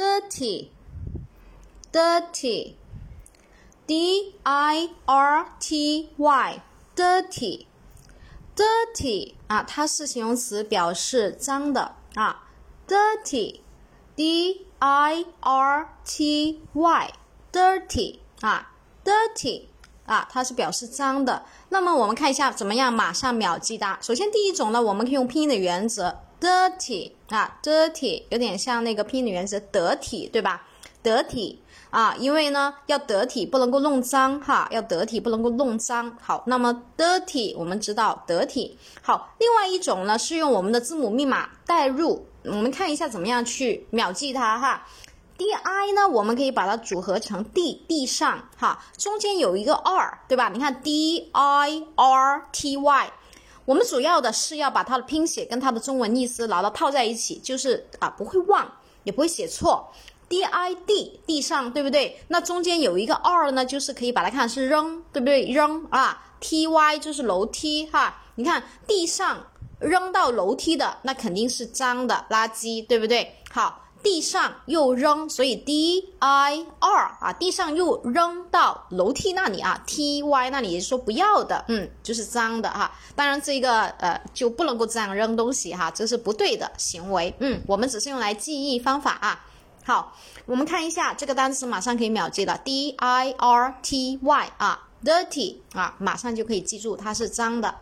[0.00, 0.68] Dirty,
[1.92, 2.74] dirty,
[3.86, 6.60] d i r t y,
[6.96, 7.66] dirty,
[8.56, 12.44] dirty 啊，它是形容词，表示脏的啊。
[12.88, 13.60] Dirty,
[14.16, 17.12] d i r t y,
[17.52, 18.72] dirty 啊
[19.04, 19.64] ，dirty
[20.06, 21.44] 啊，它是表示脏的。
[21.68, 23.98] 那么我们看一下怎么样，马上秒记的。
[24.00, 26.20] 首先第一种呢，我们可以用拼音的原则。
[26.40, 30.66] dirty 啊，dirty 有点像那个拼音的原词得体，对吧？
[31.02, 36.16] 得体啊，因为呢要得体，不能够弄脏哈，要得体，不能够弄脏。
[36.20, 38.76] 好，那么 dirty 我们知道得体。
[39.02, 44.86] 好，另外一种呢是用我们的字母密码代入，我们看一下怎么样去秒记它哈。
[45.38, 50.50] di 呢，我们可以把它组合成 d 地上哈，中间有一个 r，对吧？
[50.50, 53.10] 你看 d i r t y。
[53.70, 58.68] 我们主要的是要把它的拼写跟它的中文意思牢牢套在一起，就是啊，不会忘，
[59.04, 59.88] 也不会写错。
[60.28, 62.20] d i d 地上，对不对？
[62.28, 65.44] 那中间有一个 r 呢，就是可以把它看是扔，对不对？
[65.50, 66.24] 扔啊。
[66.40, 68.22] t y 就是楼梯，哈。
[68.36, 69.38] 你看地上
[69.78, 73.36] 扔到楼梯的，那肯定是脏的垃圾，对不对？
[73.52, 73.86] 好。
[74.02, 82.90] 地上又扔，所以 d i r 啊，地上又扔到楼梯那里啊，t y 那里说不要的，嗯，就是脏的哈。
[83.14, 87.34] 当然这个呃就不能够这样扔东西哈，这是不对的行为。
[87.40, 89.44] 嗯，我们只是用来记忆方法啊。
[89.84, 97.74] 好，我们看一下这个单词，马上可以秒记了，d i r t y 啊，dirty 啊，马上就可以记住它是脏的。